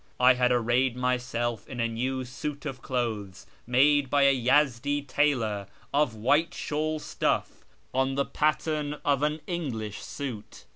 [0.19, 5.67] I had arrayed myself in a new suit of clothes, made by a Yezdi tailor,
[5.93, 10.65] of white shawl stuff, on the pattern of an English suit.